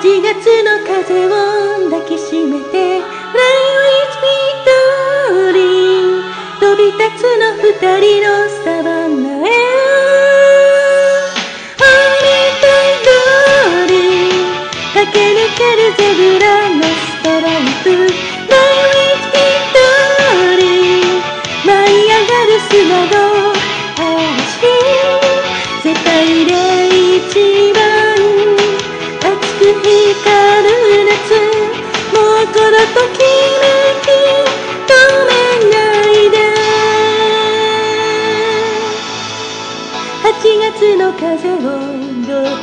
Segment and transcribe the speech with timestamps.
[0.00, 3.42] 8月の風を抱きしめて Fly
[3.82, 4.30] with me
[5.42, 6.22] darling
[6.60, 7.66] 飛び立つの二
[7.98, 8.46] 人の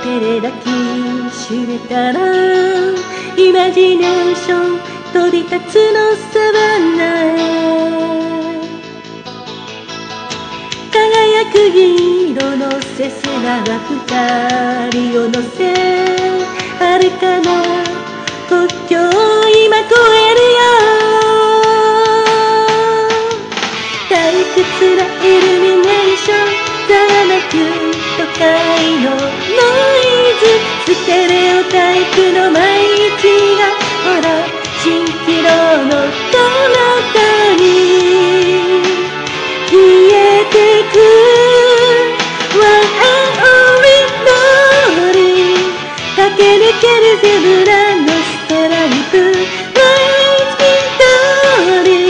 [0.06, 0.66] 両手で抱き
[1.34, 2.20] しめたら
[3.38, 4.80] イマジネーション
[5.12, 7.36] 飛び立つのサバンナへ
[10.92, 15.74] 輝く銀色のセスナが二人を乗せ
[16.78, 17.46] 遥かな
[18.48, 19.10] 国境を
[19.50, 20.66] 今越えるよ
[24.10, 24.14] 退
[24.54, 24.62] 屈
[24.96, 26.38] なイルミネーション
[26.88, 27.54] ざわめく
[28.18, 28.44] 都会
[29.02, 29.45] の
[30.46, 30.54] ノイ
[30.86, 33.26] ズステレオタイプの毎日
[33.58, 33.66] が
[34.06, 34.46] ほら
[34.78, 34.86] 蜃
[35.26, 35.50] 気楼
[35.86, 35.92] の
[36.32, 36.38] 彼
[37.02, 37.64] 方に。
[39.66, 39.74] 消
[40.14, 40.56] えて
[40.94, 40.96] く
[42.62, 42.70] One
[43.02, 45.66] and only glory
[46.16, 49.18] 駆け抜けるゼブラのストライプ
[49.74, 49.84] Fly
[50.30, 50.70] with me
[51.82, 52.06] darling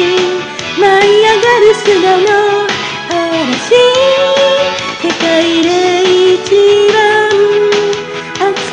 [0.77, 2.23] 舞い上がる砂の
[3.09, 4.14] 嵐。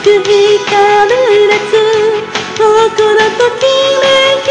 [0.02, 1.14] く光る
[1.48, 1.62] 夏
[2.58, 3.62] もうこのとき
[4.02, 4.06] め
[4.42, 4.50] き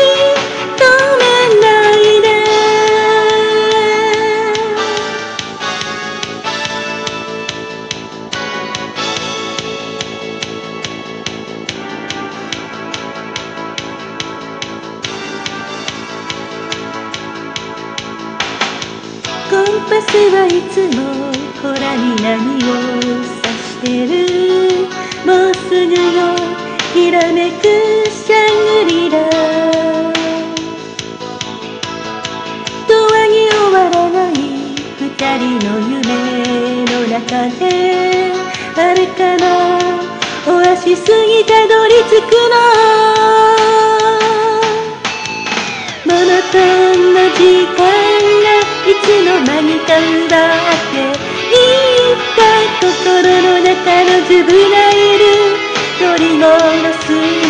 [0.77, 0.83] 止
[1.19, 1.21] め
[1.59, 2.25] ないで。
[19.49, 20.99] コンパスはいつも
[21.61, 22.70] ほらに何を
[37.31, 37.64] 中で
[38.75, 39.80] あれかな
[40.47, 42.59] オアシスにたどり着くの
[46.08, 47.39] モノトーンの時
[47.71, 48.52] 間が
[48.83, 51.64] いつの間にか奪ってい
[52.11, 52.39] った
[52.81, 53.71] 心の中
[54.03, 55.31] のズブがいる。
[56.02, 56.49] 取り戻
[57.05, 57.40] す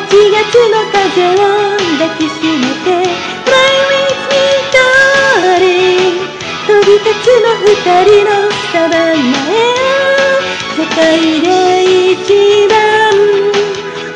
[0.00, 1.36] 8月の風を
[1.98, 2.88] 抱きしめて
[3.44, 3.52] Fly
[3.90, 4.40] with me
[4.72, 6.16] darling
[6.66, 7.68] 飛び立つの二
[8.04, 8.28] 人の
[8.72, 9.60] サバンナへ
[10.74, 11.04] 世界
[11.42, 11.46] で
[12.12, 12.24] 一
[12.68, 12.72] 番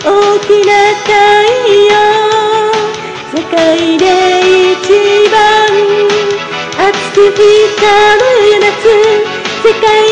[0.01, 0.09] 大
[0.41, 0.73] きな
[1.05, 1.13] 太
[1.85, 1.93] 陽
[3.35, 4.03] 世界で
[4.73, 4.89] 一
[5.31, 5.37] 番
[6.79, 7.45] 熱く光
[8.25, 8.73] る夏
[9.63, 10.04] 世界